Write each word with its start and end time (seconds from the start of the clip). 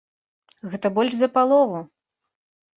Гэта 0.71 0.87
больш 0.97 1.13
за 1.21 1.31
палову! 1.37 1.79